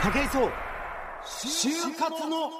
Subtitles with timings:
[0.00, 0.48] 武井壮。
[1.26, 2.50] 就活の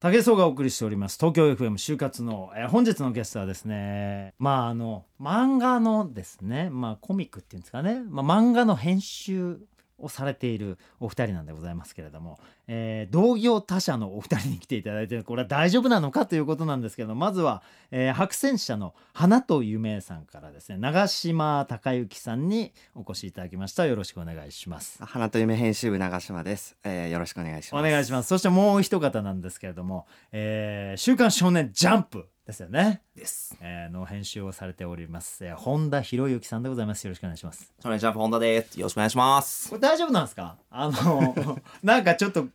[0.00, 1.18] 武井壮がお送りしております。
[1.18, 9.60] 東京 FM 就活の、えー本日のゲストはですねまああの漫画のですねまあコミックっていうんですかね、まあ、漫画の編集
[10.02, 23.86] をされているお二人なんでございますけれども、えー同業他社のお二人に来ていただいてこれは大丈夫なのかということなんですけどまずは、えー白戦車の花と夢さんからですね長島孝之さんにお越しいただきました。
[23.86, 25.02] よろしくお願いします。
[25.04, 27.86] 花と夢編集部長島です、えー、よろしくお願いします。
[27.86, 28.28] お願いします。
[28.28, 33.56] そしてもう一方なんですけれども「えー週刊少年ジャンプ」ですよね、です。
[33.60, 38.78] えーの編集をされております、えー本田博之さんでございますよろしくお願いします少年ジャンプ本田です。
[38.80, 39.68] よろしくお願いします。
[39.70, 40.56] これ大丈夫なんですか？
[40.70, 41.36] あの
[41.84, 42.46] なんかちょっと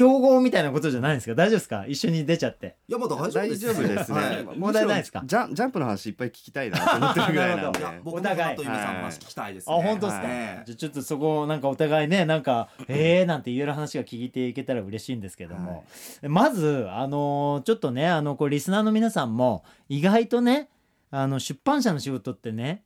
[0.00, 1.34] 競合みたいなことじゃないんですか？
[1.34, 1.84] 大丈夫ですか？
[1.86, 2.76] 一緒に出ちゃって。
[2.88, 4.58] いや、まだ大大丈夫ですね、はい。
[4.58, 5.20] 問題ないですか？
[5.26, 7.80] ジャンジャンプの話いっぱい聞きたいなと思ってるぐらいなんで。
[8.06, 9.74] お互いと夢さんの話聞きたいですね。
[9.74, 10.62] あ本当ですか、はい。
[10.64, 15.84] じゃあちょっとそこをなんかお互いねなんか「えー」なんて言える話が聞いていけたら嬉しいんですけども、
[16.22, 20.70] まずあのーちょっとねあのこれリスナーの皆さんも意外とね
[21.10, 22.84] あの出版社の仕事ってね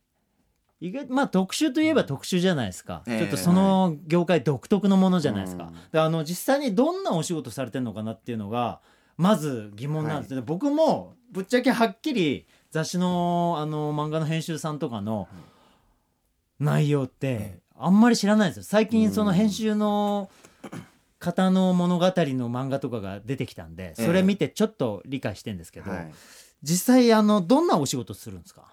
[0.81, 3.19] 意外まあ特殊といえば特殊じゃないですか、ええ。
[3.19, 5.73] ちょっとその業界独特のものじゃないですか、うん。
[5.91, 8.81] であの実際にどんなお仕事されてるのかなっていうのが
[9.17, 10.29] まず疑問なんです。
[10.29, 15.29] けど、僕もぶっちゃけはっきり雑誌のあの漫画の編集さんとかの
[16.59, 18.63] 内容ってあんまり知らないんですよ。
[18.63, 20.29] 最近その編集の
[21.19, 26.11] 方の物語の漫画とかが出てきたんでそれ見てちょっと理解してんですけど、はい、
[26.61, 28.67] 実際あのどんなお仕事するんですか？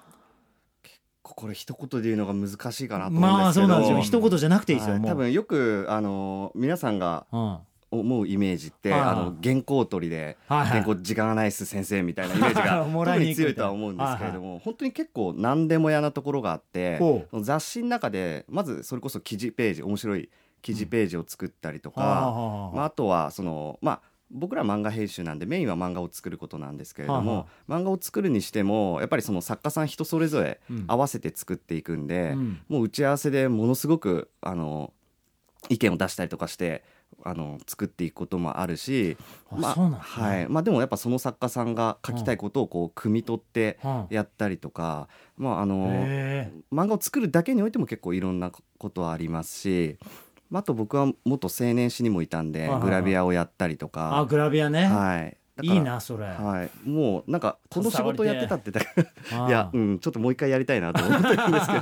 [1.35, 3.39] これ一言で言うのが難しいかなと思うんですけど。
[3.39, 4.01] まあそうなんですよ。
[4.01, 5.03] 一言じゃなくていいですよ、はい。
[5.05, 7.59] 多分よくあの皆さんがうん。
[7.93, 20.31] 思うイメージって、あの原稿取りで、原稿時間がないっす先生みたいなイメージが 特に強いとは思うんですけれども、本当に結構何でも屋なところがあってほ雑誌の中でまずそれこそ記事ページ面白い
[20.63, 24.01] 記事ページを作ったりとか、まあ、あとはそのまあ
[24.33, 30.85] 僕ら漫画編集なんでメインは漫画を作ることなんですけれども、は漫画を作るにしてもやっぱりその作家さん人それぞれうん。
[30.89, 32.61] 合わせて作っていくんで、うん。
[32.69, 34.93] もう打ち合わせでものすごくあの
[35.69, 36.83] 意見を出したりとかして
[37.25, 39.17] あの作っていくこともあるし
[39.51, 39.97] あまあね。
[40.01, 40.49] はい。
[40.49, 45.87] まあ、でもやっぱその作家さんが書きたいことをこう汲み取ってはあやったりとか、まああの
[46.73, 50.09] 漫画を作るだけにおいても結構いろんなことはありますし、ま
[50.59, 52.85] あ、あと僕は元青年誌にもいたんで、はいはいはい。
[52.85, 54.19] グラビアをやったりとか。
[54.19, 58.85] あグラビアね、はい、いいなそれ、はい、もうなんかこの仕事やってたってだい
[59.51, 61.73] や、うん、ちょっともう一回やりたいなと思ってるんですけ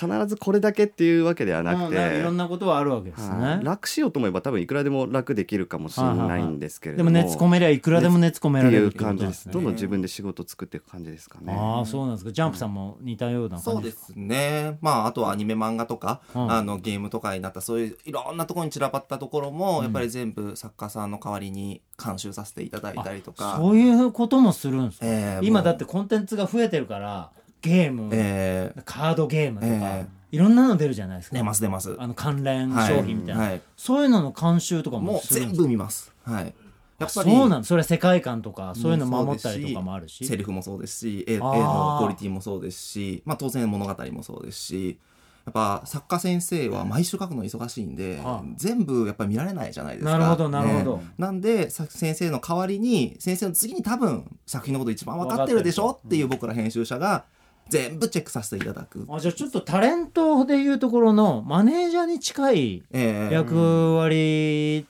[0.00, 3.64] ど、 必ずこれだけっていうわけではなくて、うんいろんなことはあるわけですね、はい。
[3.64, 9.46] 楽しようと思えば多分いくらでも楽できるかもしれないんですけれども、でも熱込めりゃいくらでも熱込められるっていう感じです。
[9.46, 9.52] ね。
[9.52, 11.52] どんどん自分で仕事を作っていく感じですかね。
[11.52, 12.32] ああそうなんですか。
[12.32, 14.78] ジャンプさんも似たような感じそうですね。
[14.80, 16.52] まあ、あとはアニメ漫画とか、うん。
[16.52, 23.56] あの、ゲームとかになった、そういういろんなところに散らばったところも、やっぱり全部作家さんの代わりに監修させていただいたりとか。
[23.58, 27.30] そういうこともするんですか、えー今だってコンテンツが増えてるから
[27.60, 31.36] ゲーム、えカードゲームとか、えいろんなの出るじゃないですー、か。
[31.36, 31.96] 出ます出ます。
[31.98, 33.60] あの関連はい商品みたいな、はい。
[33.76, 36.12] そういうのの監修とかも全部見ます。
[36.24, 36.54] はい。
[36.98, 40.24] やっぱり、そうなんそれは世界観とかそういうの守ったりとかもあるし。
[40.24, 44.98] セリフもそうですし絵のクオリティもそうですし、まあ、当然物語もそうですし
[45.44, 50.12] やっぱ作家先生は毎週書くの忙しいんで、はあ全部やっぱり見られないじゃないですか。
[50.12, 57.24] なるほどなるほどねなんでさ先生の代わりに先生の次に多分作品のこと一番分かってるでしょっていう僕ら編集者が
[57.68, 59.06] 全部チェックさせていただく。
[59.08, 64.86] あじゃあちょっとタレントでいうところのマネージャーに近いえー役割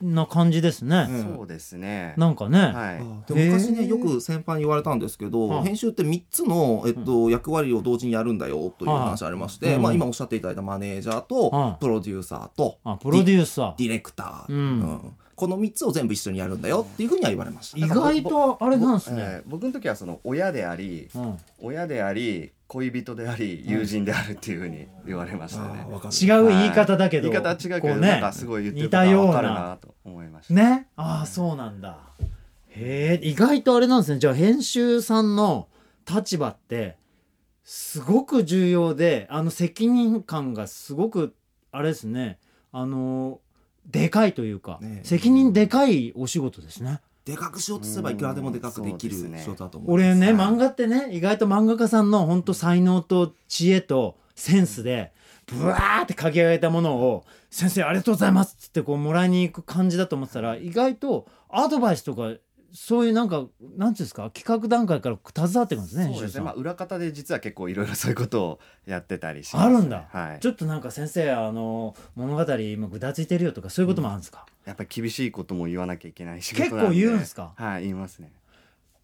[0.00, 1.36] な感じですね、うん。
[1.36, 2.14] そうですね。
[2.16, 3.32] なんかね、はい。
[3.32, 5.64] で昔ねよく先輩に言われたんですけど、はい。
[5.64, 11.80] 編集って3つの、えっと役割を同時にやるんだよという話ありまして、はいまあ、今おっしゃっていただいたマネージャーと、はい。
[11.80, 13.74] プロデューサーとあプロデューサー。
[13.78, 17.78] ディレクター、うんこの3つを全部一緒にやるんだよっていうふうには言われました。
[17.78, 21.38] 意外とあれなんですね、えー僕の時はその親であり、うん。
[21.60, 25.86] 親であり、恋人であり、友人であるっていうふうに言われましたね。
[25.88, 30.54] 違う言い方だけど、言い方は違うけど、なんかすごい言ってることがわかるななと思いました。
[30.54, 30.88] ね？
[30.96, 31.98] ああそうなんだ。
[32.70, 34.18] へえ意外とあれなんですね。
[34.18, 35.68] じゃあ編集さんの
[36.10, 36.96] 立場って
[37.64, 41.34] すごく重要であの責任感がすごく
[41.72, 42.38] あれですね。
[42.72, 43.40] あの
[43.90, 45.00] でかいというか、ね。
[45.04, 47.00] 責任でかいお仕事ですね。
[47.24, 50.14] でかくしようとすればいくらでもでかくできる仕事だと思います。
[50.14, 50.48] 俺ねはい。
[50.48, 55.12] 漫画ってね意外と漫画家さんの本当才能と知恵とセンスで
[55.46, 62.32] ブワーって書き上げたものを「先生ありがとうございます」っつってこうもらいに行く感じだと思ってたら意外とアドバイスとか
[62.72, 63.48] そういうなんかなんてい
[63.78, 69.64] うんですか企画段階から携わっていくんですねそうですね、まあ、裏方で実は結構いろいろそういうことをやってたりします。
[69.66, 70.04] あるんだ。
[70.12, 76.76] はい、ちょっとなんか先生あの物語今ぐだついてるよとかそういうこともあるんですか、やっぱり厳しいことも言わなきゃいけない仕事なんで。
[76.76, 77.52] 結構言うんですか？
[77.56, 78.30] はい言いますね。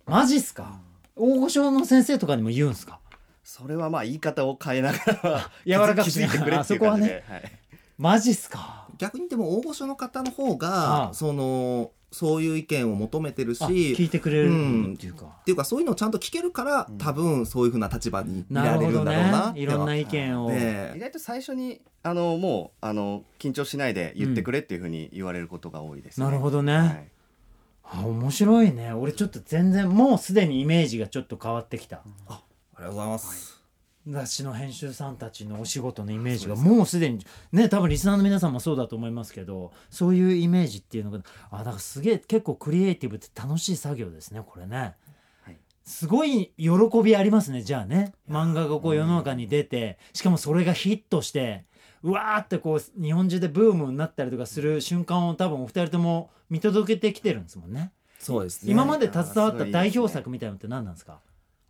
[0.06, 0.80] マジっすか？
[1.16, 2.98] 大御所の先生とかにも言うんですか？
[3.44, 7.00] それはまあ言い方を変えながら 柔らかくしてくれっていうあそこはね。
[7.00, 7.52] 感じで、はい、
[7.98, 8.88] マジっすか？
[8.98, 11.14] 逆にでも大御所の方の方あがあ。
[11.14, 16.98] そのそういう意見を求めてるしあ聞いてくれるうんっていうか、っていうかそういうのをちゃんと聞けるから、うん。
[16.98, 20.92] 多分そういうふうな立場にいなられるんだろうなっていろんな意見を、ね。
[20.94, 26.26] 意外と最初にあのもうあの緊張しないで言ってくれっていうふうに言われることが多いです、ね。
[26.26, 27.08] なるほどね、はい。
[27.84, 28.92] あ面白いね。
[28.92, 32.02] 俺ちょっと全然もうすでにイメージがちょっと変わってきた。
[32.28, 32.42] あ
[32.78, 33.51] りがとうございます、
[34.06, 41.20] 雑誌の編集さんたちのお仕事のイメージがもうすでにね多分リスナーの皆さんもそうだと思いますけどそういうイメージっていうのが
[41.50, 44.94] あだからすげえ結構クリエイティブって楽しい作業ですねこれね、
[45.44, 45.58] はい。
[45.84, 46.70] すごい喜
[47.04, 48.12] びありますねじゃあね。
[48.28, 51.64] 漫画がこう世の中に出てしかもそれがヒットして
[52.02, 57.92] うわーってこう日本中でブームになったりとかする瞬間を多分お二人とも見届けてきてるんですもんね。
[58.18, 58.72] そうですね。
[58.72, 61.20] 今まで携わった代表作みたいなのって何なんですか？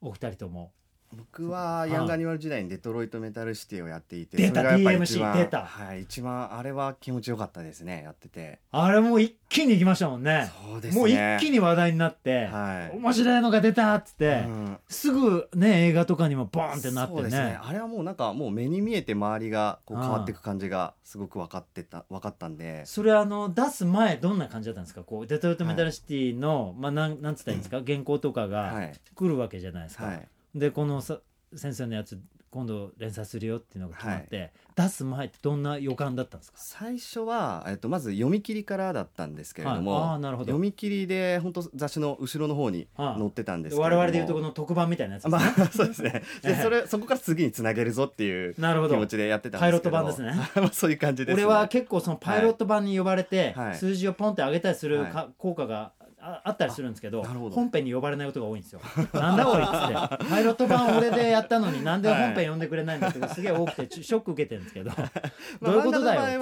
[0.00, 0.72] お二人とも
[1.14, 5.64] 僕はヤングアニマル時代にデトロイトメタルシティをやっていて出た DMC 出た。
[5.64, 8.60] はい一番あれは気持ちよかったですねやってて。
[8.70, 10.50] あれもう一気に行きましたもんね。
[10.66, 11.00] そうですね。
[11.00, 12.96] もう一気に話題になって、はい。
[12.96, 14.78] 面白いのが出たっつって、うん。
[14.88, 17.20] すぐね映画とかにもボーンってなってね。
[17.20, 17.58] そうですね。
[17.62, 22.86] あれはもうなんかもう目に見えて周りがこう変わっていく感じがすごく分かってた分かったんで。
[22.86, 25.02] それあの出す前どんな感じだったんですか？
[25.02, 28.92] こうデトロイトメタルシティの、まあなんなんつったらいいんですか、原稿とかがはい。
[29.14, 31.18] 来るわけじゃないですか、はいでこのさ
[31.54, 32.18] 先生のやつ
[32.52, 36.58] 今度連載するよっていうのが決まって、出す前ってどんな予感だったんですか？
[36.58, 40.48] 最初は、えっと、まず読み切りからだったんですけれども、はいああなるほど。
[40.48, 46.22] 読み切りで本当雑誌の後ろの方にはい載ってたんですけれども、我々でいうとこの特番みたいなやつですね、まあ そうですね。
[46.44, 46.54] ええ。
[46.54, 49.90] でそれそこから次につなげるぞっていう気持ちでやってたんですけど。
[49.90, 53.76] パイロット版です まあそういう感じです、ね、俺は結構そのパイロット版に呼ばれて、はい。
[53.76, 55.92] 数字をポンって上げたりするか、は効果が
[56.24, 58.80] ああったりするんですけど本編に呼ばれないことが多いんですよ。
[59.12, 60.24] なんだおいっつって。
[60.30, 64.92] パイロット版俺でやったのに なんで本編呼んでくれないんだってすげえ多くてちショック受けてるんですけど。
[65.60, 66.40] まどういうことだよ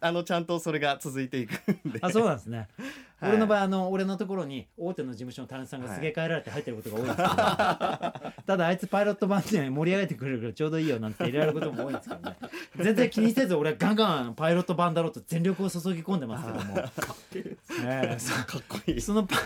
[0.00, 1.98] あのちゃんとそれが続いていくんで。
[2.00, 2.66] あそうなんですね、はい
[3.22, 7.28] 俺の場合あの俺のところに大手の事務所のタレントさんがすげえ帰られて入ってることが多いんですけど、
[8.46, 12.36] ただあいつパイロット版で盛り上げてくれるからちょうどいいよなんて入れられることも多いんですけどね。
[12.76, 16.78] 全然気にせず俺はガンガンパイロット版だろうと全力を注ぎ込んでますけども、
[17.84, 18.16] え。
[18.46, 19.00] かっこいい。
[19.00, 19.36] そのパ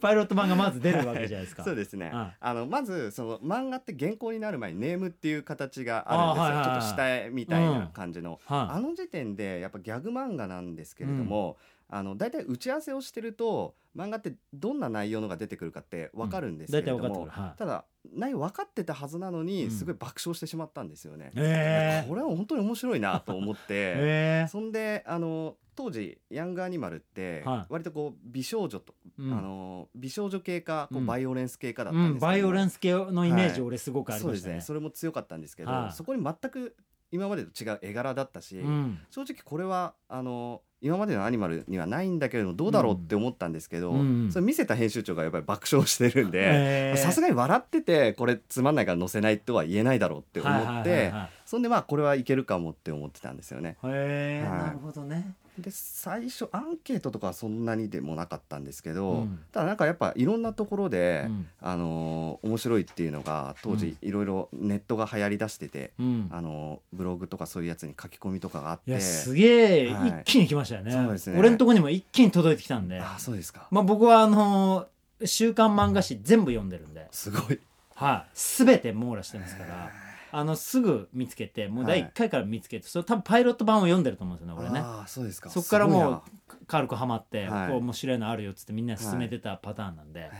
[0.00, 1.62] パイロット版がまず出るわけじゃないですか。
[1.62, 2.36] そうですね、はい。
[2.40, 6.64] あのまずその漫画って原稿になる前にネームっていう形があるんですよ、あはいはいはい。
[6.64, 8.76] ちょっと下絵みたいな感じの、はい。
[8.76, 11.58] あの時点でやっぱギャグ漫画なんですけれども、
[11.90, 17.84] あの大体打ち合わせをしてると漫画ってどんな内容のが出てくるかって分かるんですけれども、うんただ
[18.14, 19.70] 内容分かってたはずなのに、うん。
[19.70, 21.32] すごい爆笑してしまったんですよね。
[21.34, 27.72] えこれは本当に面白いなと思って、 ええそんであの当時ヤングアニマルってはい。
[27.72, 29.32] 割とこう美少女と、うん。
[29.32, 31.06] あの美少女系かこううん。
[31.06, 32.26] バイオレンス系かだったうんん、ですけど。
[32.26, 33.68] もバイオレンス系のイメージはい。
[33.68, 34.54] 俺すごくありそうですましたね。
[34.56, 34.60] ね。
[34.62, 35.92] それも強かったんですけど、はい。
[35.92, 36.76] そこに全く
[37.10, 38.98] 今までと違う絵柄だったし、うん。
[39.10, 53.76] 正直これはあの今までのアニマルにはないんだけれどもどうだろうって思ったんですけど、うんそれ見せた編集長がやっぱり爆笑してるんでええさすがに笑っててこれつまんないから載せないとは言えないだろうって思って、はいはいはいはいそんでまあこれはいけるかもって思ってたんですよね。
[53.82, 54.58] へえ、はい。
[54.66, 55.34] なるほどね。
[55.58, 59.40] で最初アンケートとかはそんなにでもなかったんですけど、うん。
[59.52, 61.46] ただなんかやっぱいろんなところで、うん。
[61.60, 64.10] あのー面白いっていうのが当時い。
[64.10, 68.90] ろいろネットが流行りだしてて、うん、あのーブログとかそういうやつに書き込みとかがあって。
[68.90, 70.08] いやすげえ、はい。
[70.08, 70.92] 一気に来ましたよね。
[70.92, 71.38] そうですね。
[71.38, 73.00] 俺のとこにも一気に届いてきたんで。
[73.00, 77.06] あそうですか、まあ僕はあのー週刊漫画誌全部読んでるんで。
[77.10, 77.60] すごい。
[77.94, 78.30] はい。
[78.34, 79.90] 全て網羅してますから
[80.32, 84.80] あのすぐ見つけてもう第1回から見つけて、それ多分パイロット版を読んでると思うんですよね俺ね。
[84.80, 85.50] あーそうですか。
[85.50, 86.22] そこからもう
[86.66, 87.68] 軽くハマって、はい。
[87.68, 90.30] こう面白いのあるよっつってみんなに勧めてたパターンなんで、へ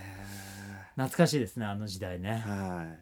[0.94, 2.98] 懐かしいですねあの時代ね、ーはい。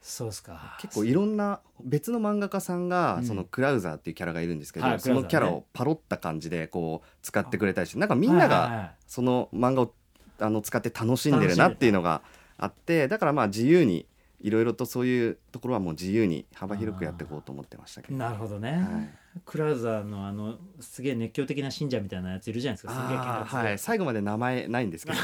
[0.00, 0.78] そうっすか。
[0.80, 3.24] 結構いろんな別の漫画家さんが、うん。
[3.24, 8.90] そのクラウザーっていうキャラがいるんですけど、はいそのキャラをパロった感じでこう使ってくれたりしてなんかみんながはいはいはい。
[9.06, 9.94] その漫画を
[10.38, 12.22] あの使って楽しんでるなっていうのが
[12.56, 14.06] あってだからまあ自由に
[14.40, 18.16] いろいろとそういうところはもう自由に幅広くやっていこうと思ってましたけど。
[18.16, 19.10] なるほどね、はい。
[19.44, 22.92] クラウザーのあのすげえ熱狂的な信者みたいなやついるじゃないですか。
[22.92, 25.18] すげえはい、最後まで名前ないんですけど。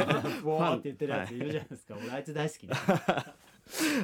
[0.42, 2.74] ボーって言ってるやついるじゃないですか、 俺あいつ大好きで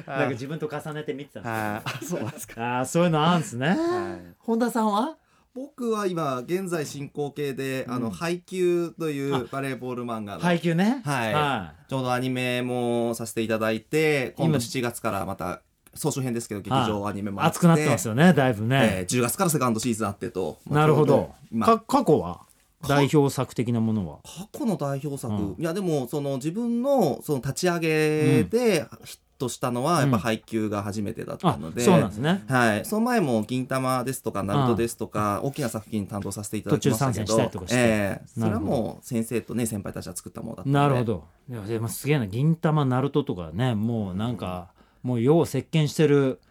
[0.05, 1.43] なんか自分と重ねて見てたん
[1.81, 5.17] ですあそうなんですか、あそういうのあるんですね、はい、本田さんは？
[5.55, 11.01] 僕は今現在進行形で、あの配給というバレーボール漫画の配給ね。
[11.03, 11.33] はい。
[11.33, 15.61] はちょうどアニメもさせていただいて今度今7月からまた
[15.95, 21.33] 総集編ですけど劇場アニメも熱くなってますよねだいぶえね、ー10月からセカンドシーズンあってとなるほど。
[21.65, 22.41] 過去は？
[22.87, 24.19] 代表作的なものは？
[24.23, 25.55] 過去の代表作、うん。
[25.59, 32.43] いやでもその自分のその立ち上げでヒットしたのはやっぱ配給が初めてだったあので、そうなんですね。
[32.47, 37.75] はい、その前も「銀魂」ですとか「ナルト」ですとか大きな作品担当させていただきましたけどたりとかして。
[37.75, 38.27] ええ。
[38.27, 40.79] それはもう先生とね先輩たちが作ったものだったので。
[40.79, 41.23] なるほど。
[41.49, 44.69] いやでもすげえな銀魂ナルトとかねもうなんか
[45.01, 46.41] もう世を席巻してる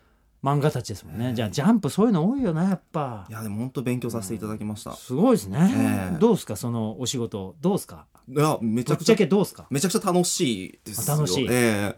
[0.42, 3.26] 漫画たちですもんね、じゃあジャンプそういうの多いよなやっぱ。
[3.28, 6.18] いやでも本当勉強させていただきました、すごいですね、ええ。
[6.21, 7.57] どうですかそのお仕事。
[7.61, 8.07] どうですか？
[8.28, 9.66] いやめちゃゃくちゃけどうですか？
[9.68, 11.14] めちゃくちゃ楽しいですよ。
[11.14, 11.47] あ楽しい。
[11.50, 11.50] ええ。
[11.50, 11.97] いや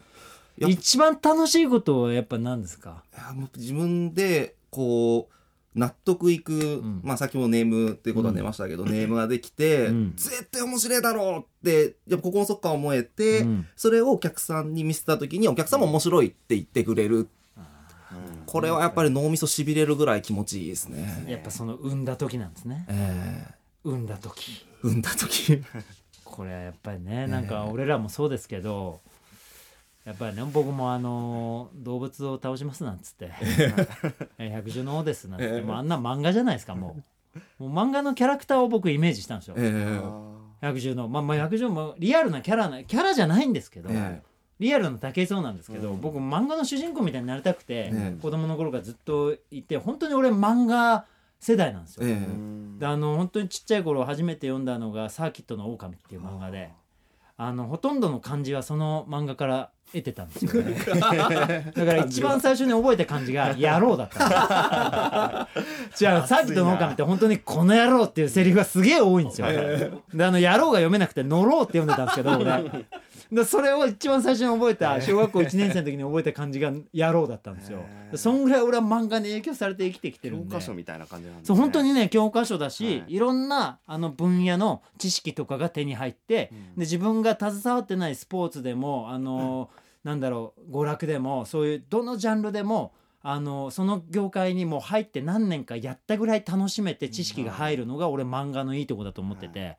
[0.59, 3.02] 一番楽しいことはやっぱ何ですか？
[3.14, 5.35] いやもう自分でこう
[5.78, 7.00] 納得いく、ん。
[7.04, 10.12] まあさっきもネームっていうことは出ましたけど、ネームができて、うん。
[10.16, 13.66] 絶対面白いだろうってやっぱここのそっか思えて、うん。
[13.76, 17.28] それをお客さんに見せた時にお客さんも面白いって言ってくれる、
[18.47, 21.25] これはやっぱり脳みそしびれるぐらい気持ちいいですね。
[21.28, 22.85] やっぱその産んだ時なんですね。
[22.88, 23.47] え
[23.85, 24.64] 産んだ時。
[24.83, 25.62] ー産んだ時。
[26.25, 29.00] これはやっぱりねなんか俺らもそうですけど
[30.11, 33.31] やっぱりね僕もあの動物を倒しますなんつって
[34.38, 35.61] 「え 百獣の王です」なんつって。
[35.61, 36.97] もうあんな漫画じゃないですかも
[37.61, 37.62] う。
[37.62, 39.55] もう漫画のキャラクターを僕イメージしたんですよ。
[39.57, 41.09] えー百獣の。
[41.09, 44.21] まあまあ百獣もリアルなキャラなキャラじゃないんですけど、え
[44.59, 48.17] リアルな武井壮なんですけど、僕漫画の主人公みたいになりたくて、ええ。
[48.21, 51.07] 子供の頃からずっといて本当に俺漫画
[51.38, 56.71] 世代なんですよ、えーであの本当にちっちゃい頃初めて読んだのが「サーキットの狼っていう漫画で
[57.42, 60.75] あのほとんどの漢字はその漫画から得てたんですよね。
[61.75, 66.04] だから一番最初に覚えた漢字が「野郎」だったんです。
[66.04, 69.47] よ違うサーキットの狼って本当に「この野郎」っていうセリフがすげえ多いんですよ。
[69.47, 69.90] で
[70.23, 72.44] あの「野郎」が読めなくて「のろう」って読んでたんですけど俺
[73.32, 77.84] でそれを一番最初に覚えた小学校1年生の時に覚えた漢字が「野郎」だったんですよ。
[78.10, 80.50] でそんぐらい俺は漫画に影響されて生きてきてるんで。
[80.50, 89.70] 教科書みたいな感じなんですそう本当にね教科書だし、はいい、ろんなあの分野の知識とかが手に入って、で自分が携わってないスポーツでもあの、
[90.04, 99.78] なんだろう娯楽でもそういうどのジャンルでもあのその業界にもう入って何年かやったぐらい楽しめて知識が入るのが俺漫画のいいとこだと思ってて、だか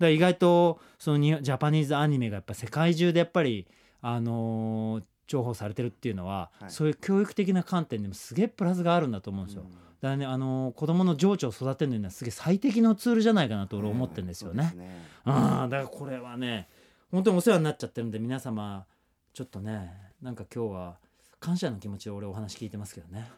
[0.00, 3.66] ら意外とそのにジャパニーズアニメがやっぱ世界中でやっぱり
[4.02, 6.70] あのー重宝されてるっていうのは、はい。
[6.70, 9.62] そういう教育的な観点でもすげえプラスがあるんだと思うんですよ。
[9.62, 9.76] だか
[10.10, 14.74] らね、あのー子供の情緒を育てるのにはすげえ最適のツールじゃないかなと俺思ってるんですよね。
[15.24, 16.68] ああだからこれはね
[17.10, 18.84] 本当にお世話になっちゃってるんで皆様
[19.32, 20.96] ちょっとねなんか今日は
[21.40, 23.30] 感謝の気持ちで俺お話聞いてますけどね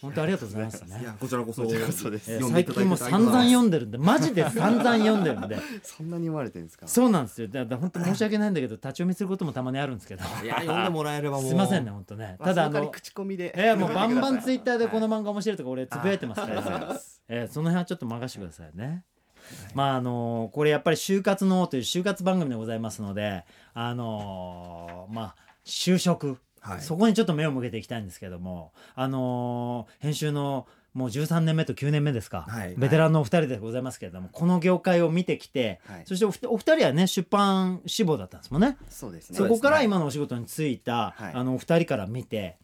[0.00, 1.00] 本当ありがとうございますね。
[1.00, 1.04] い。
[1.04, 2.38] やこちらこそこちらこそです。
[2.40, 3.86] 最近も散々読んでる。
[3.88, 5.58] んでマジで散々読んでるんで。
[5.82, 6.86] そんなに読まれてるんですか？
[6.86, 7.48] そうなんですよ。
[7.48, 10.22] だから本当申し訳ないんだけど立ち読みすることもたまにあるんですけど。
[10.44, 11.48] いや読んでもらえればもう。
[11.48, 12.36] すいませんね本当ね。
[12.42, 13.52] ただあの口コミで。
[13.56, 19.04] えー、もうバンバンツイッターでこのま漫画面白いとか俺つぶやいてますから、えーその辺はちょっと任せてくださいね。
[19.74, 26.80] まああのーこれやっぱり就活のという就活番組でございますのであのーまあ就職、はい。
[26.80, 32.74] そこにちょっと目を向けていきたいんですけどもあのー編集のもう13年目と9年目ですか、はい。
[32.76, 36.02] ベテランのお二人でございますけれどもこの業界を見てきて、はい。
[36.06, 38.76] そしてお二お二人はね出版志望だったんですもんね。
[38.88, 39.36] そうですね。
[39.36, 41.34] そこから今のお仕事に就いた、はい。
[41.34, 42.56] あのお二人から見て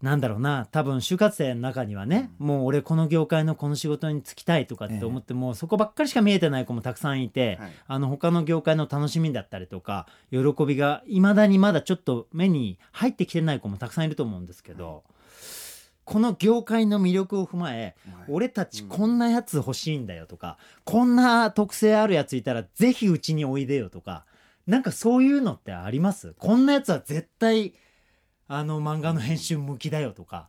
[0.00, 7.72] なんだろうな多分就活生の中にはね、もう俺この業界のこの仕事に就きたいとかって思って、もうそこばっかりしか見えてない子もたくさんいて、はい。
[7.86, 15.04] あの他の業界の楽しみだったりとか喜びがいまだにまだちょっと目に入ってきてない子もたくさんいると思うんですけど。
[16.04, 17.94] この業界の魅力を踏まえ、
[18.30, 24.24] 俺たちこんなやつ欲しいんだよとか、こんな特性あるやついたらぜひうちにおいでよとか
[24.66, 26.32] なんかそういうのってあります？
[26.38, 27.74] こんなやつは絶対
[28.50, 30.48] あの漫画の編集向きだよとか、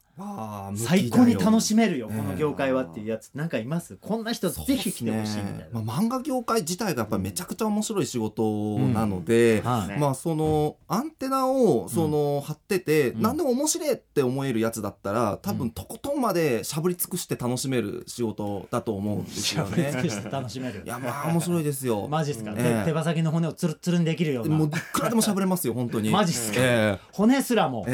[0.75, 3.31] 最高に楽しめるよええこの業界はっていうやつ。
[3.33, 3.97] なんかいます。
[4.01, 5.81] こんな人ぜひ来てほしいみたいな。
[5.81, 9.99] まあ、漫画業界自体がやっぱりめちゃくちゃ面白い仕事なので、はい。
[9.99, 13.21] まあそのアンテナをその張ってて、うん。
[13.21, 15.57] 何でも面白いって思えるやつだったら多うん。
[15.57, 20.09] 分とことんまでしゃぶり尽くして楽しめる仕事だと思うんですしよゃべり尽くね。
[20.09, 20.83] して楽しめる。
[20.85, 22.07] いやまあ面白いですよ。
[22.07, 22.85] マジっすか、ええ。
[22.85, 26.09] 手手羽先の骨をつるつるにできるよもういくらでもしゃべれますよ本当に。
[26.09, 26.57] マジっすか？
[26.59, 27.85] え骨すらも、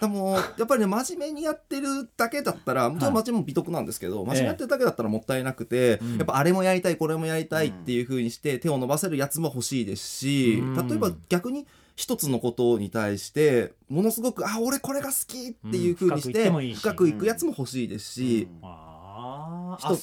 [0.00, 6.16] でもやっぱりね真面目にやってるだけだったらもちろん真面目も美徳なんですけど、真面目にやってるだけだったらもったいなくて、うん。
[6.16, 10.88] やっぱあれもやりたいこれもやりたいっていう風にして手を伸ばせるやつも欲しいですし、うん。
[10.88, 11.66] 例えば逆に
[11.96, 19.98] 一つのことに対してものすごくあ俺これが好きっていう風にしてうん深くいくやつも欲しいですし、あ人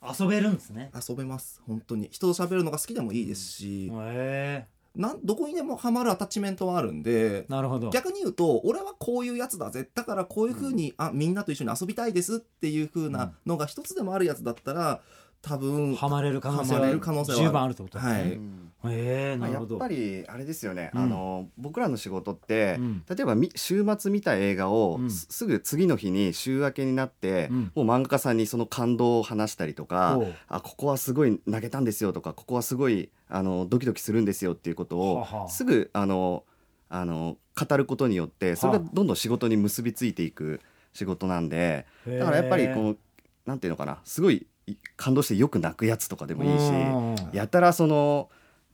[0.00, 0.90] あ遊べるんですね。
[0.94, 1.62] 遊べます。
[1.66, 2.08] 本当に。
[2.12, 7.90] 人と喋るのが好きでもいいですし、へなんどこにでもハマるアタッチメントはあるんでえなるほど。
[7.90, 15.00] 逆に言うと俺はこういうやつだぜだからこういうふうに、あみんなと一緒に遊びたいですっていうふうなのが一つでもあるやつだったら
[15.40, 17.00] 多分ハマれる可能性はる。
[17.00, 18.40] 可能性は十分あるってことですね、はい
[18.84, 21.02] えまあ、なるほど、やっぱりあれですよね、うん。
[21.02, 23.04] あの僕らの仕事って、うん。
[23.08, 25.10] 例えばみ週末見た映画を、うん。
[25.10, 27.72] すすぐ次の日に週明けになって、うん。
[27.74, 36.44] もう漫画家さんにその感動を話したりとかあここはすごい投げたんですよとかここはすごいあのドキドキするんですよっていうことをすぐあの
[36.88, 40.60] あの語ることによってそれがはどんどん仕事に結びついていく
[40.92, 42.96] 仕事なんでだからやっぱりこの
[43.44, 46.70] なんていうのかなすごいい感動してよく泣くやつとかでもいいし。
[46.70, 47.16] うん。
[47.32, 48.28] やたらその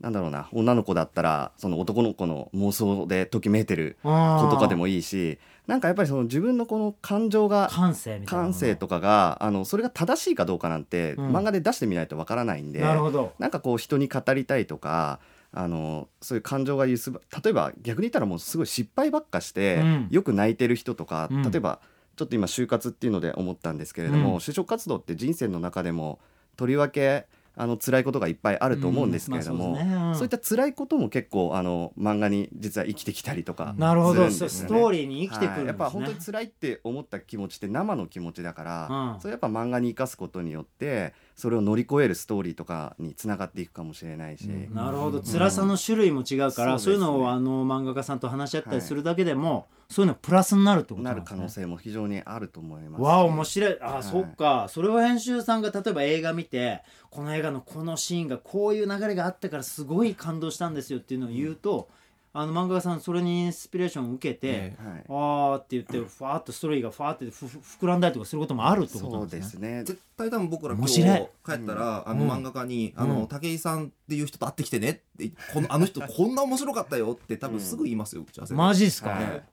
[0.04, 11.34] なんだろうな女の子だったらその男の子の妄想でときめいてる子とかでもいいしなんかやっぱりその自分のこの感情が感性みたいな感性とかがあのそれが正しいかどうかなんて、うん。
[11.34, 13.32] 漫画で出してみないとわからないんでなるほど。
[13.38, 15.20] なんかこう人に語りたいとか
[15.52, 20.08] あのそういう感情が揺すば例えば逆に言ったらもうすごい失敗ばっかして、うん。
[20.10, 21.50] よく泣いてる人とか、うん。
[21.50, 21.80] 例えば
[22.16, 24.36] ちょっと今就活っていうので思ったんですけれども、うん。
[24.36, 26.18] 就職活動って人生の中でも
[26.56, 29.94] とりわけあの辛いことがいっぱいあると思うんですけれども、うんまあね。
[29.94, 30.14] うん。
[30.14, 35.66] そういった辛いことも結構あの漫画に実は生きてきたりとかなるほど、ストーリーに生きてくるんですね、はい。
[35.66, 39.20] やっぱ本当に辛いって思った気持ちって生の気持ちだから、うん。
[39.20, 44.74] それやっぱ漫画に生かすことによってそれを乗り越えるストーリーとかにつながっていくかもしれないし、うん。
[44.74, 45.20] なるほど。
[45.20, 46.78] 辛さの種類も違うから、そうですね。
[46.78, 53.00] そういうのをあの漫画家さんと話し合ったりするだけでも、そういうのプラスになるってことななんるですね可能性も非常にあると思います。
[53.00, 53.04] し。
[53.04, 53.80] わあ面白い。
[53.80, 54.66] あ、はいそっか。
[54.68, 61.88] それを編集さんが例えば映画見てこの映画のこのシーンがこういう流れがあってからすごい感動したんですよっていうのを言うと、
[62.36, 69.40] あの漫画家さんそれにインスピレーションを受けて、えはいあーって言ってファーッとストーリーがファーってふふ膨らんだりとかすることもあるってことなそうんでね。
[69.40, 69.84] ですすね。
[69.84, 71.02] 絶対多分僕ら今面日
[71.46, 72.18] 帰ったら、あうん。
[72.18, 73.10] の漫画家に、あうん。
[73.10, 78.58] の武井さんっていう人と会ってきてねってこのあの人こんな面白かったよって多分すぐ言いますよ打ち合わせで。
[78.58, 79.44] マジっすか、はい。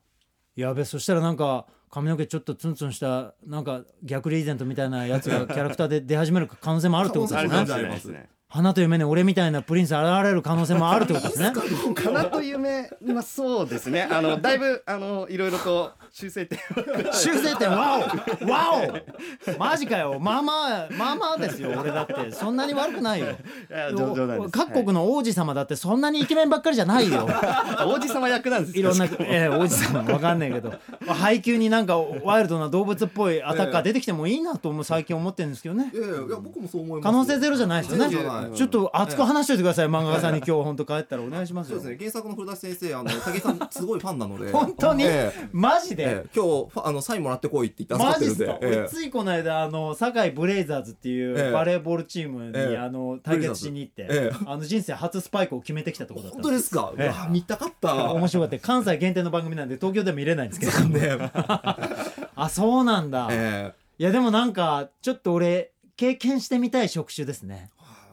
[0.55, 11.53] やべそしたらなんか髪の毛ちょっとツンツンしたなんか逆リーゼントみたいなやつがキャラクターで出始める可能性もあるってことですね花と夢に俺みたいなプリンス現れる可能性もあるってことですね。
[11.95, 14.09] かなと夢、まあそうですね。
[14.11, 16.59] あのだいぶあのいろいろと修正点。
[16.59, 18.45] を修正点ワオ！
[18.51, 18.91] ワ
[19.55, 19.57] オ！
[19.57, 20.19] マジかよ。
[20.19, 21.71] まあまあまあまあですよ。
[21.79, 22.31] 俺だって。
[22.33, 23.27] そんなに悪くないよ。
[23.27, 23.35] い
[24.51, 27.25] 各国の王子様だってそんなにイケメンばっかりじゃないよ。
[27.25, 30.73] はい王子様役なんですいろんな、えー、王子様わかんないけど。
[31.07, 35.89] 配給になんかワイルドな動物っぽいアタッカー出てきてもいいなと思う最近思ってるんですけどね。
[35.93, 39.87] いやいや僕もそう思います可能性ゼロじゃないですよねちょっと熱く話しておいてください。
[39.87, 41.79] 漫画家さんに今日本当帰ったらお願いしますよ。
[41.79, 42.09] そうですね。
[42.09, 44.51] 原作の古田先生あの武井さんすごいファンなので。
[44.51, 45.03] 本当に？
[45.03, 45.49] ええ。
[45.51, 46.29] マジで、ええ。
[46.35, 51.51] 今日あのサインもらってこいって言って預マジっすか、ついこの間あの堺ブレイザーズっていうええ。
[51.51, 52.77] バレーボールチームに、ええ。
[52.77, 54.35] あの対決しに行って、ええ。
[54.45, 56.93] あの人生初スパイクを決めてきたところだった本当ですか、
[57.29, 58.13] 見たかった。
[58.13, 58.59] 面白かった。
[58.59, 60.71] 関西限定の番組なんで東京でも見れないんですけど。
[60.89, 61.31] ね。
[62.35, 63.73] あそうなんだ、え。
[63.99, 67.69] いやでもなんかちょっと俺経験してみたい職種ですね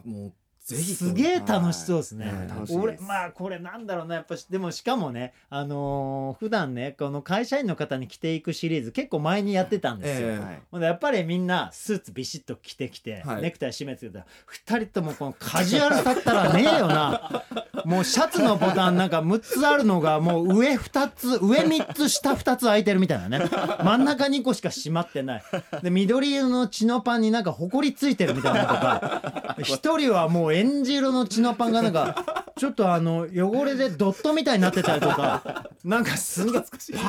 [0.08, 0.32] えもう
[0.68, 2.32] ぜひすげえ楽しそうですね、は
[2.70, 2.76] い。
[2.76, 4.16] 俺まあこれなんだろうな。
[4.16, 10.74] やっぱしでもしかもねあのー普段ねこの会社員の方に着ていくシリーズ結構前にやってたんですよ、ええ。
[10.74, 10.82] はい。
[10.82, 13.42] やっぱりみんなスーツビシッと着てきて、はい。
[13.42, 14.26] ネクタイ締めてたら
[14.66, 17.44] 2人ともこのカジュアルさったらねえよな。
[17.86, 23.48] もうシャツのボタンなんか6つあるのがもう上2つ上3つ下2つ開いてるみたいなね。
[23.82, 25.42] 真ん中2個しか閉まってない。
[25.82, 36.66] で緑色のチノパンになんかほこりついてるみたいなのとか 1人はもうえんじ色のチノパンがなんか ちょっとあの汚れでドットみたいになってたりとか なんかすんげえパ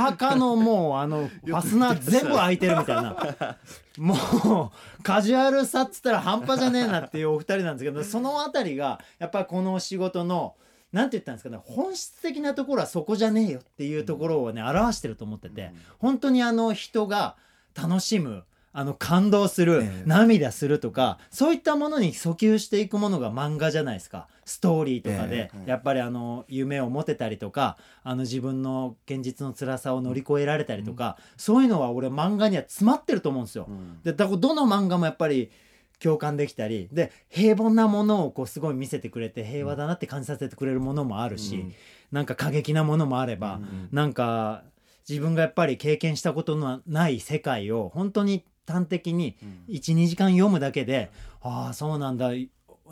[0.10, 3.58] ーカーのもうあのファスナー全部開いてるみたいな。
[3.98, 10.56] もうカジュアルさっつったら半端じゃねえなっていうお二人なんですけどそのあたりがやっぱりこの仕事の
[10.94, 17.36] なんて言ったんですかね本質的なところはそこじゃねえよっていうところをね表してると思ってて本当にあの人が
[17.76, 20.04] 楽しむあの感動する、ええ。
[20.06, 24.28] 涙するとかそういったものに訴求していくものが漫画じゃないですか。
[24.46, 25.70] ストーリーとかで、ええ。
[25.70, 33.66] やっぱりあの夢を持てたりとかあの自分の現実の辛さを乗り越えられたりとか、そういうのは俺漫画には詰まってると思うんですよ。
[33.70, 34.02] うん。
[34.04, 35.52] でだからどの漫画もやっぱり
[36.00, 41.74] 共感できたりで平凡なものをこうすごい見せてくれて平和だなって感じさせてくれるものもあるし、うん。
[42.12, 43.90] なんか過激なものもあれば、うん。
[43.92, 44.64] なんか
[45.08, 49.76] 自分がやっぱり経験したことのない世界を本当に端的にうん。
[49.76, 52.32] 12時間読むだけでああそうなんだ。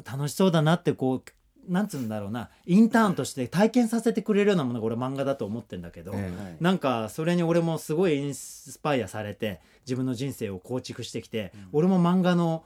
[0.05, 2.49] 楽しそうだなってこうなんつうんだろうな。
[2.65, 12.63] インターンとして体験させてくれるようなものが俺漫画だと思ってんだけど、えはいなんかそれに俺もすごいインスパイアされて自分の人生を構築してきて、俺も漫画の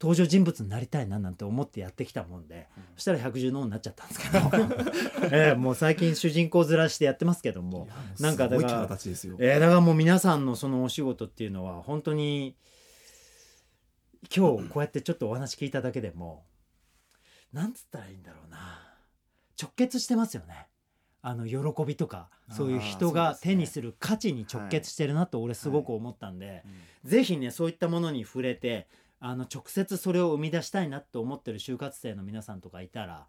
[0.00, 7.88] 登場人物になりたいななんて思ってやってきたもんで、そしたら百獣の王になっちゃったんですけど、 ええもう最近主人公面してやってますけども。
[8.20, 8.82] なんかだから。
[9.38, 12.56] えー、だからもう皆さんのそのお仕事っていうのは本当に
[14.34, 16.44] 今日こうやってちょっとお話聞いただけでも
[17.52, 18.96] なんつったらいいんだろうな。
[19.60, 20.68] 直結してますよね。
[21.26, 26.62] あの喜びとかそういう人が手にする価値に直結してるなと俺すごく思ったんで、
[27.02, 28.88] ぜひねそういったものに触れて
[29.26, 33.24] あの直接それを生み出したいなと思ってる就活生の皆さんとかいたら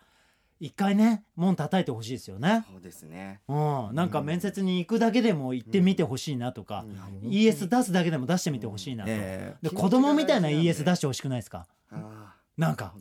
[0.60, 2.66] 一回ね門叩いてほしいですよね。
[2.70, 3.40] そうですね。
[3.48, 6.84] うん、なんか面接に行くだけでも行ってみてほしいなとか、
[7.24, 9.56] ES 出すだけでも出してみてほしいなと、え。
[9.62, 11.66] で子供みたいな ES 出してほしくないですか？
[11.92, 12.94] あなんか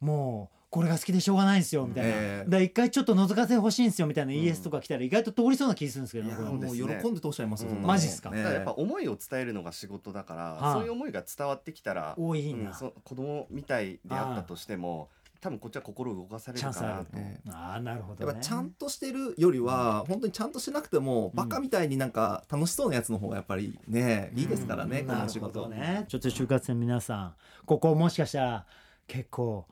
[0.00, 2.50] もうこれが好きでしょうがないんですよみたいな、ええ。
[2.50, 7.70] で一回ちょっと覗かせてほしいんですよみたいな ES とか来たら意外と通りそうな気するんですけどねもう喜んで通しちゃいますよ。
[7.70, 7.82] うん。
[7.82, 8.30] マジっすか？
[8.30, 8.42] ね。
[8.42, 10.72] やっぱ思いを伝えるのが仕事だから、はい。
[10.74, 15.08] そういう思いが伝わってきたら、多いな、うんそ子供みたいであったとしても
[15.40, 17.04] 多分こっちは心動かされるかなあ
[17.52, 18.26] ああなるほどね。
[18.26, 25.60] やっぱちゃんとしてるよりは本当にちゃんとしなくてもバカみたいになんか楽しそうなやつの方がやっぱりねいいですからねこなるほの仕事。
[25.62, 26.04] どね。
[26.08, 28.66] ちょっと就活生の皆さんここもしかしたら
[29.06, 29.66] 結構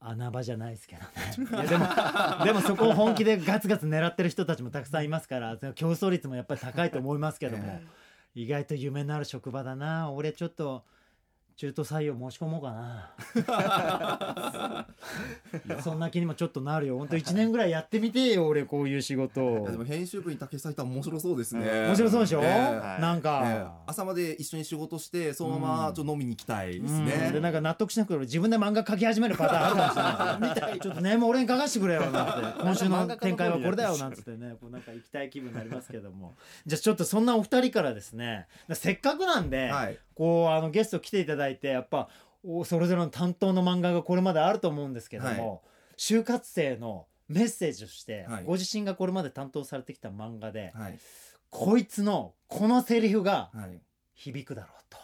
[0.00, 1.66] 穴場じゃないですけどね。
[1.66, 7.80] でもでもそこを本気でガツガツ狙ってる人たちもたくさんいますから競争率もやっぱり高いと思いますけども、
[8.34, 10.10] 意外と夢のある職場だな。
[10.10, 10.84] 俺ちょっと
[11.58, 13.10] 中途採用申し込もうかな。
[15.82, 16.98] そんな気にもちょっとなるよ。
[16.98, 19.66] 本当一年ぐらいやってみてよ俺こういう仕事。
[19.68, 21.68] でも編集部に竹下さん面白そうですね。
[21.68, 22.46] 面白そうでしょ、ね。
[22.46, 23.66] はいなんか、ね。
[23.88, 27.24] 朝まで一緒に仕事してそのままちょっと飲みに行きたいですね。
[27.26, 27.32] うん。
[27.32, 30.78] でなんか納得しなくても自分で漫画描き始めるパターンあるかもしれない。
[30.78, 32.54] ちょっとねもう俺に書かせてくれよなんて。
[32.62, 34.54] 今週の展開はこれだよなんつってね。
[34.60, 36.36] こうなんか行きたい気分になりますけども。
[36.66, 38.46] じゃあちょっとそんなお二人からですね。
[38.74, 42.08] せっかくなんで、はいこうあのゲスト来ていただいてやっぱ
[42.42, 45.62] おそれぞれの担当の漫画がこれまであると思うんですけども、
[45.96, 48.44] 就活生のメッセージとして、はい。
[48.44, 50.98] ご自身がこれまで担当されてきた漫画で、はい。
[51.50, 53.80] こいつのこのセリフがはい。
[54.14, 54.98] 響くだろうと。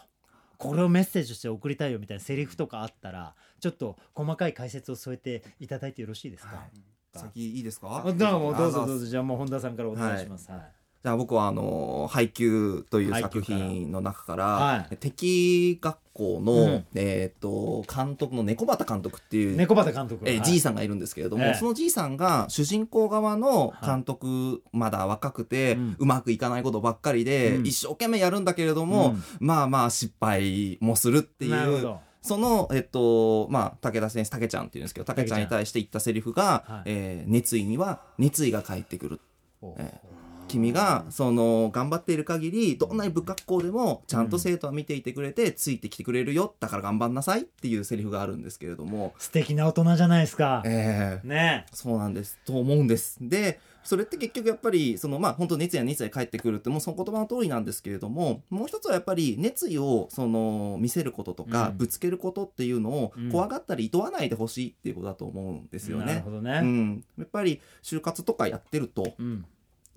[0.59, 7.19] これをメッセージとして送りたいよみたいなセリフとかあったらちょっと細かい解説を添えていただいてよろしいですか、はい。
[7.19, 8.03] 先いいですか？
[8.05, 8.83] あどうもどうぞ。
[8.83, 9.07] あどうぞ。
[9.07, 14.97] じゃあもう本田さんからお願いします、はいじゃあ僕はあの「配給」という作品の中からはい。
[14.97, 16.85] 敵学校の、うん。
[16.95, 20.25] えっ、と監督の猫畑監督っていう、猫畑監督。
[20.27, 25.97] えー、はいじいさんがいるんですけれども、ええそのじいさんが主人公側の監督、まだ若くて、うん。
[25.99, 27.67] うまくいかないことばっかりで、うん。
[27.67, 29.23] 一生懸命やるんだけれども、うん。
[29.41, 35.41] まあまあ失敗もするっていうその、えっと、まあ、武田先生、武ちゃんっていうんですけど、武ちゃん。
[35.41, 36.83] に対して言ったセリフが、はい。
[36.87, 39.21] えー熱意には熱意が返ってくる。
[39.61, 40.01] おえ
[40.49, 52.39] 君がその頑張っている限りどんなに不格好でもちゃんと生徒は見ていてくれてついてきてくれるよだから頑張んなさいっていうセリフがあるんですけれども、素敵な大人じゃないですか、えーねそうなんです。
[52.45, 53.19] と思うんです。
[53.21, 61.77] でそれって結局やっぱりそのまあ本当熱意は熱意が返ってくるってもうその言葉の通りなんですけれどももう一つはやっぱり熱意をその見せることとか、うん。
[61.77, 66.07] ぶつけることっていうのをうん怖がったり厭わないでほしいっていうことだと思うんですよね。
[66.07, 66.31] なるほ。
[66.31, 69.45] どね、うん、やっぱり就活とかやってるとうん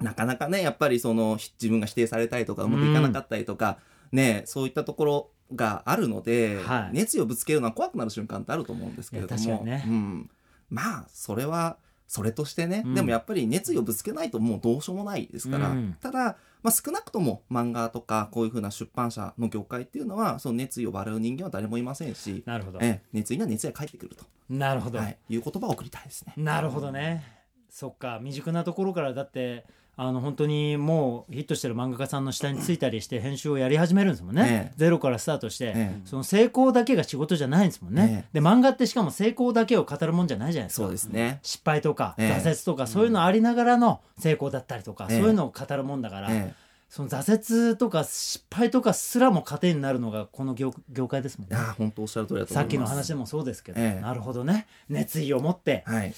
[0.02, 3.78] なかなかねやっぱりそのひ自分が否定されたりとかうまくいかなかったりとか、
[4.12, 6.98] ねそういったところがあるので、はい。
[6.98, 9.84] 熱意をぶつけるのは怖くなる瞬間ってあると思うんですけれども、ね。
[9.88, 10.30] うん、
[10.70, 12.94] まあそれはそれとしてね、うん。
[12.96, 15.98] でもやっぱり熱意をぶつけないともうどうしようもないですから、うん。
[16.02, 22.80] ただ、まあ、少なくとも漫画とかこういうふうな出版社の業界っていうのはその熱意を笑う人間は誰もいませんし、なるほど。
[22.82, 26.34] ええ熱意には熱意が返ってくると、なるほど、はい、いう言葉を送りたいですね。
[26.36, 27.24] なるほどね。
[27.70, 28.18] そっか。
[28.20, 29.66] 未熟なところからだって
[30.00, 34.74] あの本当にもうヒットしてる漫画家さんの下についたりして編集をやり始めるんですもんね、ええ。
[34.78, 36.02] ゼロからスタートして、ええ。
[36.06, 40.84] その成功だけが仕事じゃないんですもんね、えで漫画ってしかも成功だけを語るもんじゃないじゃないですか。
[40.84, 41.40] そうですね。
[41.42, 42.42] 失敗とかええ。
[42.44, 45.20] 挫折とかそういうのありながらの成功だったりとか、ええ。
[45.20, 46.68] そういうのを語るもんだから、ええ。
[46.90, 51.58] その挫折とか失敗とかすらも糧になるのがこの業業界ですもんね。
[51.76, 52.64] 本当おっしゃる通りだと思います。
[52.64, 54.02] さっきの話でもそうですけど、ええ。
[54.02, 54.68] なるほどね。
[54.90, 56.14] 熱意を持ってはい。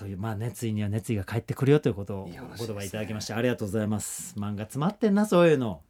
[0.00, 2.26] というまあ熱意には熱意が返ってくるよということをお
[2.66, 4.34] 言葉いただきましてありがとうございます。
[4.38, 5.82] 漫画詰まってんなそういうの。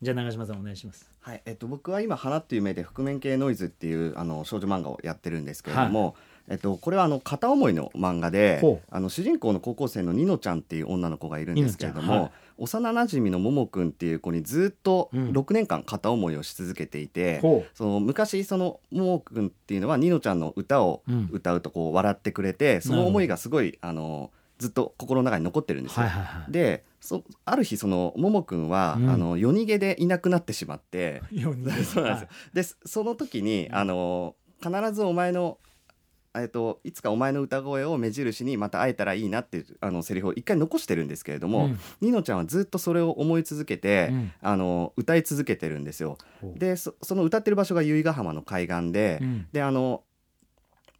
[0.00, 1.10] じゃあ長嶋さんお願いします。
[1.20, 6.14] はいえっと、僕は今「花っていう目で覆面系ノイズ」っていうあの少女漫画をやってるんですけれども、
[6.48, 15.30] えっと、これはあの片思いの漫画であの主人公の高校生のニノちゃんっていう女の子がいるんですけれども、はい幼なじみのももくんっていう子にずっとうん。
[15.30, 21.28] 6年間片思いをし続けていて、ほその昔そのももくんっていうのはニノちゃんの歌をうん。
[21.30, 26.04] 歌うとこう笑ってくれてその思いがすごいあのずっと心の中に残ってるんですよ。
[26.04, 29.10] はいはいはいでそある日そのももくんは、うん。
[29.10, 31.22] あの夜逃げでいなくなってしまって。
[31.36, 32.28] そうなんですよ。
[32.54, 35.58] でそその時にあの必ずお前の
[36.40, 41.78] えっと、いつかお前の歌声を目印にまた会えたらいいなっていうあのセリフを一回残してるんですけれども、うん。
[42.00, 44.32] ニノちゃんはずっとそれを思い続けて、うん。
[44.40, 46.18] あの歌い続けてるんですよ。
[46.42, 49.46] でそその歌ってる場所が由比ヶ浜の海岸で、うん。
[49.52, 50.02] であの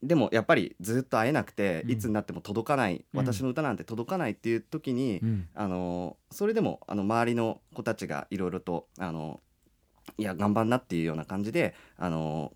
[0.02, 1.90] でもやっぱりずっと会えなくて、うん。
[1.90, 3.20] いつになっても届かない、うん。
[3.20, 5.48] 私の歌なんて届かないっていう時に、うん。
[5.54, 9.40] あのそれでもあの周りの子たちがいろいろとあの
[10.18, 12.52] いや頑張んなっていうような感じであの、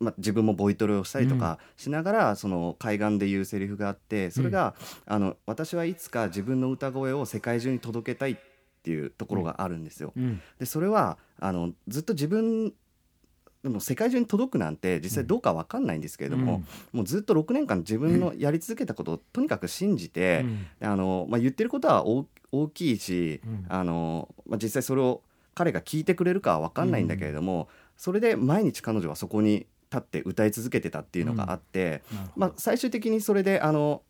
[0.00, 4.74] ま、自分もボイトレをしたりとかしながら、その海岸で言うセリフがあってそれが、
[5.06, 8.36] あの私はいつか自分の歌声を世界中に届けたいっ
[8.82, 10.12] ていうところがあるんですよ。
[10.16, 10.40] うん。
[10.58, 12.72] でそれはあのずっと自分
[13.62, 20.44] でも世界中に届くなんて実際どうかわかんないんですけれども、もうずっと6年間自分のやり続けたことをとにかく信じて、
[20.80, 23.66] あのまあ、言ってることは大大きいし、うん。
[23.68, 25.22] あのまあ、実際それを
[25.54, 32.32] 彼が聞いてくれるかは分かんないんだけれども、それで毎日彼女はそこに立って歌い続けてたっていうのがあって、なるほど。
[32.36, 34.02] まあ、最終的にそれであの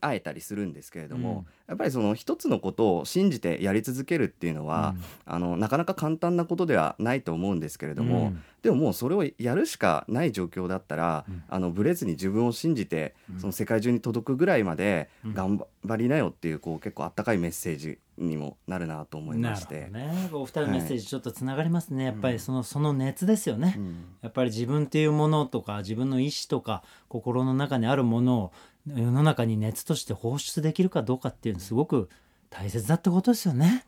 [0.00, 8.42] 会えたりするんですけれども、やっぱりその一つのことを信じてやり続けるっていうのは、あのなかなか簡単なことではないと思うんですけれども、うん。
[8.62, 11.42] でももうそれをやるしかない状況だったら、うん。
[11.48, 13.40] あのブレずに自分を信じて、うん。
[13.40, 15.34] その世界中に届くぐらいまでうん。
[15.34, 19.88] 頑張りなよっていうこう結構あったかいメッセージにもなるなと思いまして。
[19.90, 20.28] ね。
[20.32, 24.04] お二人のメッセージちょっとつながりますね、やっぱりそのその熱ですよね、うん。
[24.22, 28.52] やっぱり自分っていうものとか自分の意志とか心の中にあるものを
[28.94, 32.08] 世の中に熱として放出できるかどうかっていうのすごく
[32.50, 33.84] 大切だってことですよね。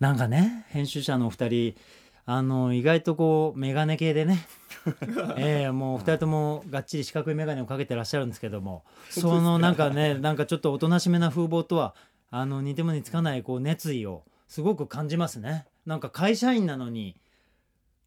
[0.00, 1.74] なんかね編集者のお二人
[2.26, 4.46] あの意外とこう眼鏡系でね
[5.38, 11.94] ええもうお二人ともがっちり四角い眼鏡をかけてらっしゃるんですけどもそのなんかねなんかちょっとおとなしめな風貌とは
[12.30, 15.66] あの似ても似つかないこう熱意をすごく感じますね。
[15.86, 17.16] なんか会社員なのに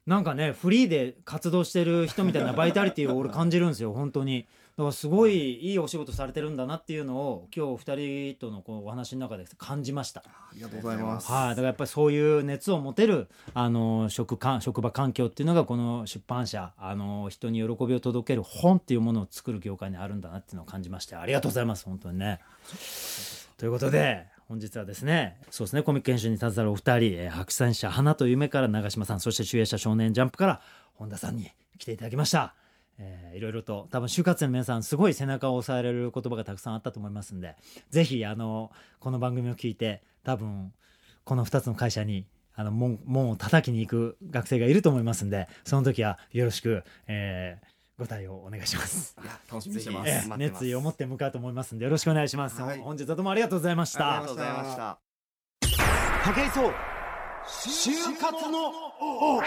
[0.05, 5.74] なんかねフリーで活動してる人みたいなバイタリティを俺感じるんですよ本当にだからすごいい。
[5.74, 10.22] いお仕事されてるんだなっていうのを今日お二人とのこうお話の中で感じました。
[10.22, 11.32] ありがとうございます。
[11.32, 11.50] はい。
[11.50, 21.86] だからやっぱりそういう熱を持てるあの職か職場環境っていうのがこの出版社あの人に喜びを届ける本っていうものを作る業界にあるんだなっていうのを感じましてありがとうございます。
[21.86, 22.39] 本当にね。
[23.58, 30.62] ということで本日はですねそうですねコミック編集に携わるお二人、えー白山社花と夢から長嶋さんそして主演者少年ジャンプから
[30.96, 32.56] 本田さんに来ていただきました。
[32.99, 37.55] えーいろいろと多分就活生の皆さんすごい背中を押さえられる言葉がたくさんあったと思いますんで
[37.89, 40.73] ぜひあのこの番組を聞いて多分
[41.23, 47.65] この2つの会社にあの門門を叩きに行く学生がいると思いますんでその時はよろしく、えー
[47.99, 49.13] ご対応お願いします。
[49.21, 50.09] いや楽しみにしてます。
[50.09, 52.62] えー待ってます熱意を持って向かうと思いますんでよろしくお願いします。
[52.62, 54.35] はい本日はどうもありがとうございましたありがとう。
[54.38, 54.99] ございました。
[56.23, 56.71] 武井壮
[57.45, 59.41] 就活の王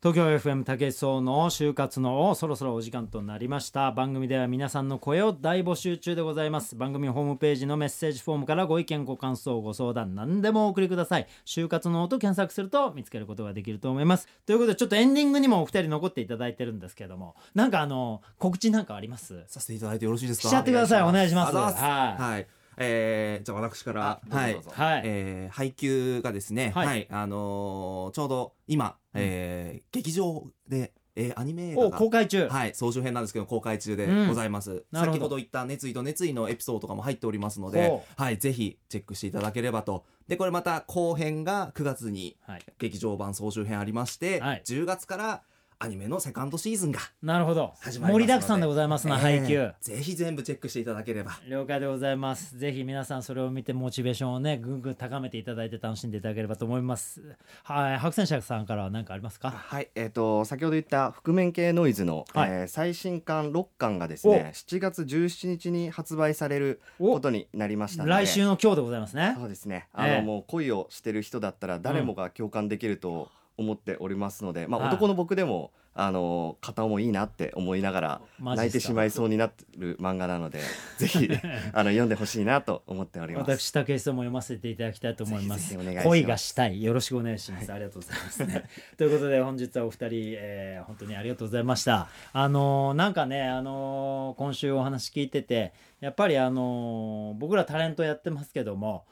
[0.00, 3.90] 東京 FM 武井壮の就活の王そろそろお時間となりました。
[3.90, 6.76] 番組では皆さんの声を大募集中でございます。
[6.76, 11.26] 番組ホームページのメッセージフォームからご意見ご感想ご相談何でもお送りください。
[11.44, 14.28] 就活の音検索すると見つけることができると思います。
[14.46, 17.34] ということでちょっとエンディングにもお二人残っていただいてるんですけども。
[17.56, 19.42] なんかあの告知なんかあります？
[19.48, 20.48] させていただいてよろしいですか？
[20.48, 21.02] しちゃってください。
[21.02, 21.56] お願いします。
[21.56, 21.70] は
[22.16, 22.22] い。
[22.22, 22.46] はい。
[22.80, 24.54] えー、じゃあ私から、はい。
[24.70, 34.28] はい、えー配給がですね、ははいい、あのーちょうど今、えー劇場で、えーアニメ映画がお公開中、はい、総集編なんですけど公開中でうん。
[34.28, 35.12] ございます、なるほど。
[35.12, 40.04] 先ほど言った熱意と熱意のエピソードとかも入っておりますのでほ、はい、ぜひチェックしていただければと。
[40.28, 44.62] でこれまた後編が9月にはい、劇場版総集編ありまして、はい。
[44.64, 45.42] 10月から
[45.80, 47.72] アニメのセカンドシーズンがなるほど。
[47.80, 48.12] 始まりますので。
[48.14, 49.74] 盛りだくさんでございますな、配給えー。
[49.80, 51.38] ぜひ全部チェックしていただければ。
[51.48, 52.58] 了解でございます。
[52.58, 57.22] ぜひ皆さんそれを見てモチベーションをねぐんぐん高めていただいて楽しんでいただければと思います。
[57.62, 59.50] はい白戦車さんからは何かありますか？
[59.50, 62.50] はい、えっ、と先ほど言った覆面系ノイズの、はい。
[62.50, 69.36] えー最新刊6巻がですね、7月17日に発売されることになりました来週の今日でございますね。
[69.38, 69.86] そうですね。
[69.92, 74.88] あの、ええもう恋をしてる人だったら誰もが共感できると思っておりますので、まあはい。
[74.88, 80.60] 男の僕でもあの片思いいいなって思いながら泣いてしまいそうになってる漫画なので、
[80.96, 81.28] ぜひ
[81.72, 83.60] あの読んでほしいなと思っております。
[83.60, 85.76] 私武井壮も読ませていただきたいと思います。
[86.04, 86.80] 恋がしたい。
[86.84, 88.64] よろしくお願いします、ありがとうございますね。
[88.96, 92.08] ということで本日はお二人、えー本当にありがとうございました。
[92.32, 99.04] あのーなんかねあのー今週お話聞いててやっぱりあのー僕らタレントやってますけども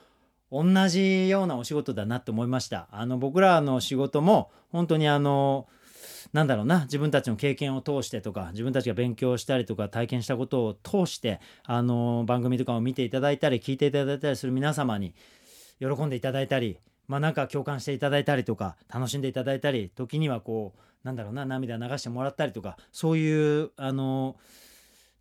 [0.50, 2.88] 同じようなお仕事だなって思いました。
[2.90, 5.66] あの僕らの仕事も本当にあの
[6.32, 15.14] なんだろうな自分たちの経験を通してとか自分たちが勉強したりとか体験したことを通してあの番組とかを見ていただいたり聞いていただいたりする皆様に
[15.78, 16.78] 喜んでいただいたり
[17.08, 24.36] まあなんか共感していただいたりとか楽しんでいただいたり時にはこうなんだろうな涙流してもらったりとかそういうあの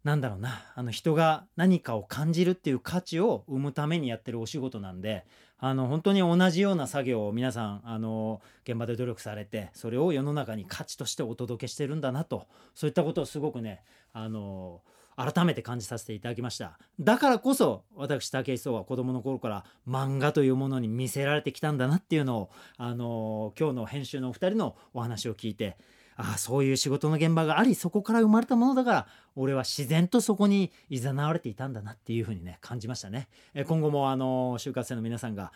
[0.06, 0.64] なんだろうな。
[0.76, 5.26] あの人が何かを感じるっていう価値を生むためにやってるお仕事なんで
[5.58, 13.82] あの本当に同じような作業を皆さんあの現場で努力されてそれを世の中に価値としてお届けしてるんだなとそういったことをすごくね
[14.14, 14.82] あの
[15.18, 16.78] 改めて感じさせていただきました。
[17.00, 25.78] だからこそ私武井壮は子供の頃から漫画というものに見せられてきたんだなっていうのをあの今日の編集のお二人のお話を聞いて
[26.18, 33.28] ああそういう仕事の現場がありそこから生まれたものだから俺は自然とそこに誘われていたんだなっていうふうにね感じましたね。
[33.54, 35.52] え今後もあの就活生の皆さんが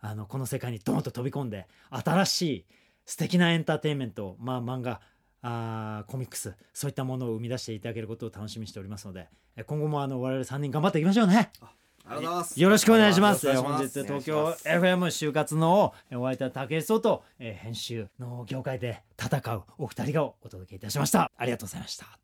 [0.00, 2.64] あのこの世界にドーンと飛び込んで新しい
[3.04, 5.00] 素敵なエンターテインメントまあ漫画
[5.42, 9.28] あコミックスそういったものを生み出していただけることを楽しみにしておりますので
[9.66, 11.50] 今後もあの我々3人頑張っていきましょうね。
[12.56, 13.52] よろしくお願いします。
[13.62, 21.30] 本日東京 FM 就活のお相手は武井壮と、えー編集の業界で戦うお二人がお届けいたしました。
[21.36, 22.18] ありがとうございました。